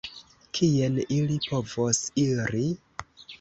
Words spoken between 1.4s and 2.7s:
povos iri?